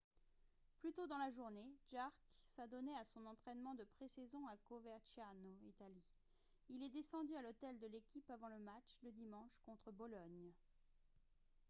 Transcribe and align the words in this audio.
plus 0.79 0.91
tôt 0.93 1.05
dans 1.05 1.19
la 1.19 1.29
journée 1.29 1.75
jarque 1.91 2.27
s'adonnait 2.43 2.95
à 2.95 3.05
son 3.05 3.23
entraînement 3.27 3.75
de 3.75 3.83
pré-saison 3.83 4.47
à 4.47 4.57
coverciano 4.67 5.55
italie. 5.69 6.01
il 6.71 6.81
est 6.81 6.89
descendu 6.89 7.35
à 7.35 7.43
l'hôtel 7.43 7.77
de 7.77 7.85
l'équipe 7.85 8.27
avant 8.31 8.47
le 8.49 8.57
match 8.57 8.97
de 9.03 9.11
dimanche 9.11 9.59
contre 9.63 9.91
bologne 9.91 10.51